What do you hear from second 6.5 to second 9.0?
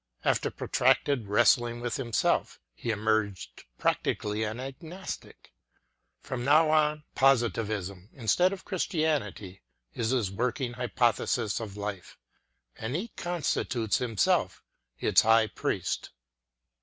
on, Positivism, instead of Chris